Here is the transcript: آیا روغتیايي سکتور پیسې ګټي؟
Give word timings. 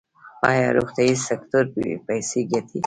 آیا 0.49 0.67
روغتیايي 0.77 1.15
سکتور 1.27 1.65
پیسې 2.07 2.39
ګټي؟ 2.51 2.79